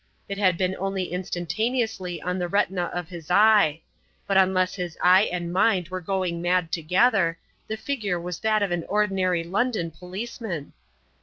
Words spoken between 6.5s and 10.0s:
together, the figure was that of an ordinary London